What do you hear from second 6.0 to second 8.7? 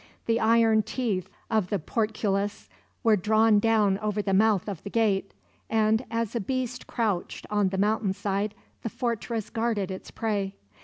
as a beast crouched on the mountain side,